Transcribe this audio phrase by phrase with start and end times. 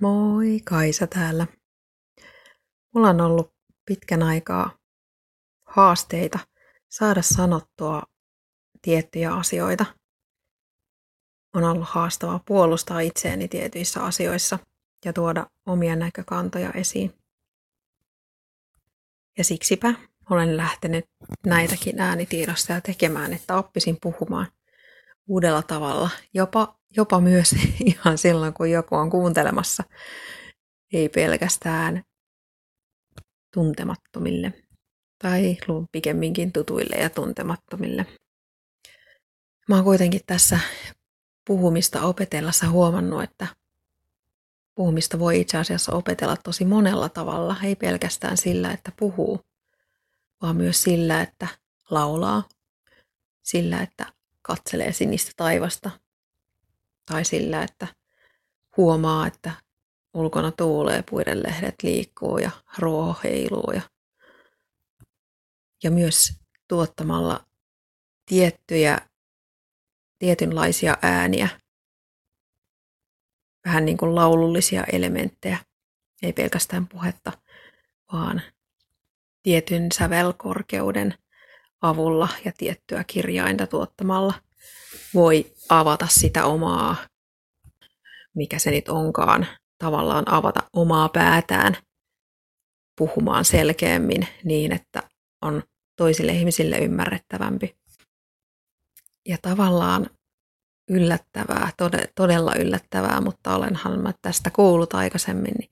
[0.00, 1.46] Moi, Kaisa täällä.
[2.94, 3.54] Mulla on ollut
[3.86, 4.78] pitkän aikaa
[5.64, 6.38] haasteita
[6.88, 8.02] saada sanottua
[8.82, 9.86] tiettyjä asioita.
[11.54, 14.58] On ollut haastavaa puolustaa itseäni tietyissä asioissa
[15.04, 17.14] ja tuoda omia näkökantoja esiin.
[19.38, 19.94] Ja siksipä
[20.30, 21.04] olen lähtenyt
[21.46, 24.46] näitäkin äänitiedostoja tekemään, että oppisin puhumaan
[25.26, 27.54] uudella tavalla, jopa, jopa myös
[27.86, 29.84] ihan silloin, kun joku on kuuntelemassa,
[30.92, 32.02] ei pelkästään
[33.54, 34.52] tuntemattomille
[35.18, 35.56] tai
[35.92, 38.06] pikemminkin tutuille ja tuntemattomille.
[39.68, 40.58] Mä oon kuitenkin tässä
[41.46, 43.46] puhumista opetellessa huomannut, että
[44.74, 49.40] puhumista voi itse asiassa opetella tosi monella tavalla, ei pelkästään sillä, että puhuu,
[50.42, 51.48] vaan myös sillä, että
[51.90, 52.48] laulaa,
[53.42, 54.06] sillä, että
[54.42, 55.90] katselee sinistä taivasta
[57.10, 57.86] tai sillä, että
[58.76, 59.52] huomaa, että
[60.14, 63.82] ulkona tuulee, puiden lehdet liikkuu ja ruoho heiluu ja,
[65.82, 67.44] ja myös tuottamalla
[68.26, 68.98] tiettyjä,
[70.18, 71.48] tietynlaisia ääniä,
[73.64, 75.58] vähän niin kuin laulullisia elementtejä,
[76.22, 77.32] ei pelkästään puhetta,
[78.12, 78.42] vaan
[79.42, 81.14] tietyn sävelkorkeuden
[81.80, 84.34] avulla ja tiettyä kirjainta tuottamalla
[85.14, 86.96] voi avata sitä omaa,
[88.34, 89.46] mikä se nyt onkaan,
[89.78, 91.76] tavallaan avata omaa päätään
[92.98, 95.02] puhumaan selkeämmin niin, että
[95.42, 95.62] on
[95.96, 97.76] toisille ihmisille ymmärrettävämpi.
[99.28, 100.10] Ja tavallaan
[100.90, 101.70] yllättävää,
[102.14, 105.70] todella yllättävää, mutta olenhan mä tästä kuullut aikaisemmin, niin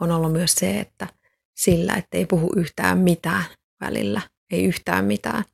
[0.00, 1.06] on ollut myös se, että
[1.54, 3.44] sillä, että ei puhu yhtään mitään
[3.80, 5.44] välillä, ei yhtään mitään,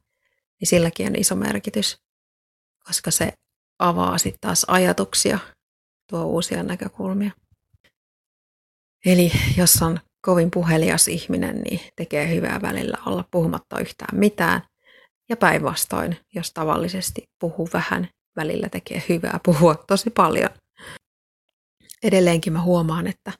[0.61, 1.99] niin silläkin on iso merkitys,
[2.89, 3.33] koska se
[3.79, 5.39] avaa sitten taas ajatuksia,
[6.11, 7.31] tuo uusia näkökulmia.
[9.07, 14.63] Eli jos on kovin puhelias ihminen, niin tekee hyvää välillä olla puhumatta yhtään mitään.
[15.29, 20.51] Ja päinvastoin, jos tavallisesti puhuu vähän, välillä tekee hyvää puhua tosi paljon.
[22.03, 23.33] Edelleenkin mä huomaan, että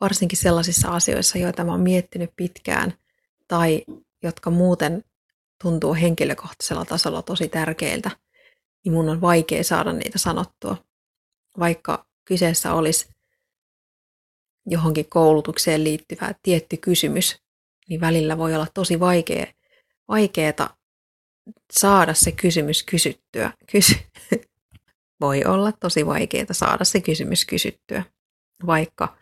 [0.00, 2.94] varsinkin sellaisissa asioissa, joita mä oon miettinyt pitkään
[3.48, 3.84] tai
[4.22, 5.04] jotka muuten
[5.62, 8.10] tuntuu henkilökohtaisella tasolla tosi tärkeiltä,
[8.86, 10.84] niin mun on vaikea saada niitä sanottua.
[11.58, 13.08] Vaikka kyseessä olisi
[14.66, 17.42] johonkin koulutukseen liittyvä tietty kysymys,
[17.88, 19.46] niin välillä voi olla tosi vaikea,
[20.08, 20.76] vaikeeta
[21.72, 23.52] saada se kysymys kysyttyä.
[23.72, 24.06] Kysy-
[25.20, 28.04] voi olla tosi vaikeaa saada se kysymys kysyttyä,
[28.66, 29.16] vaikka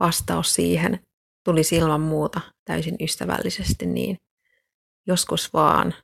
[0.00, 1.06] vastaus siihen
[1.44, 4.16] tulisi ilman muuta täysin ystävällisesti, niin
[5.06, 5.94] joskus vaan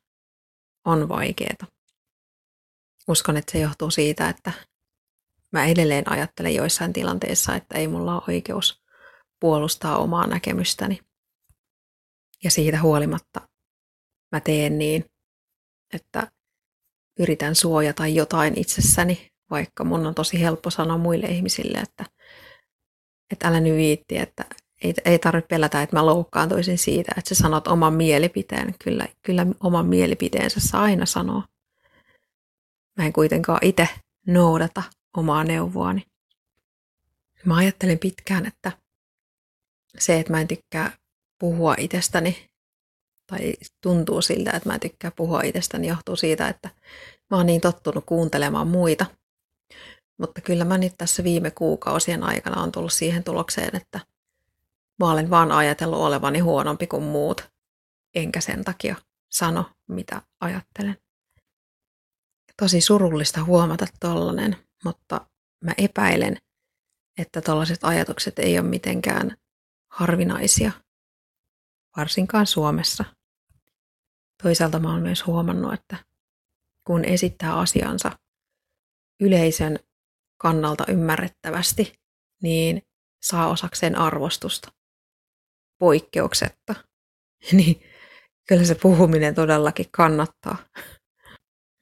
[0.84, 1.73] on vaikeaa.
[3.08, 4.52] Uskon, että se johtuu siitä, että
[5.52, 8.82] mä edelleen ajattelen joissain tilanteissa, että ei mulla ole oikeus
[9.40, 11.00] puolustaa omaa näkemystäni.
[12.44, 13.48] Ja siitä huolimatta
[14.32, 15.04] mä teen niin,
[15.92, 16.30] että
[17.18, 22.04] yritän suojata jotain itsessäni, vaikka mun on tosi helppo sanoa muille ihmisille, että,
[23.32, 24.44] että älä nyt viitti, että
[24.84, 28.74] ei, ei tarvitse pelätä, että mä loukkaantuisin siitä, että sä sanot oman mielipiteen.
[28.84, 31.42] Kyllä, kyllä oman mielipiteensä saa aina sanoa.
[32.98, 33.88] Mä en kuitenkaan itse
[34.26, 34.82] noudata
[35.16, 36.02] omaa neuvoani.
[37.44, 38.72] Mä ajattelin pitkään, että
[39.98, 40.92] se, että mä en tykkää
[41.38, 42.46] puhua itsestäni,
[43.26, 46.70] tai tuntuu siltä, että mä en tykkää puhua itsestäni, johtuu siitä, että
[47.30, 49.06] mä oon niin tottunut kuuntelemaan muita.
[50.18, 54.00] Mutta kyllä mä nyt tässä viime kuukausien aikana on tullut siihen tulokseen, että
[54.98, 57.48] mä olen vaan ajatellut olevani huonompi kuin muut,
[58.14, 58.96] enkä sen takia
[59.30, 61.03] sano, mitä ajattelen.
[62.62, 65.26] Tosi surullista huomata tollanen, mutta
[65.64, 66.36] mä epäilen,
[67.18, 69.36] että tällaiset ajatukset ei ole mitenkään
[69.90, 70.72] harvinaisia,
[71.96, 73.04] varsinkaan Suomessa.
[74.42, 75.96] Toisaalta mä oon myös huomannut, että
[76.86, 78.18] kun esittää asiansa
[79.20, 79.78] yleisön
[80.40, 81.92] kannalta ymmärrettävästi,
[82.42, 82.82] niin
[83.22, 84.72] saa osakseen arvostusta
[85.78, 86.74] poikkeuksetta.
[87.52, 87.82] Niin
[88.48, 90.56] kyllä se puhuminen todellakin kannattaa.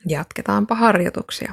[0.09, 1.49] Jatketaanpa harjoituksia.